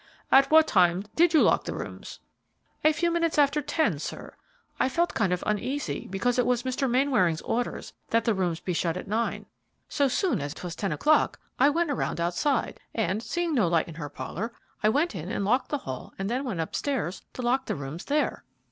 [0.31, 2.21] "At what time did you lock the rooms?"
[2.83, 4.33] "A few minutes after ten, sir.
[4.79, 6.89] I felt kind of uneasy, because it was Mr.
[6.89, 9.45] Mainwaring's orders that the rooms be shut at nine;
[9.87, 13.93] so soon as 'twas ten o'clock I went around outside, and, seeing no light in
[13.93, 17.43] her parlor, I went in and locked the hall and then went up stairs to
[17.43, 18.43] lock the rooms there."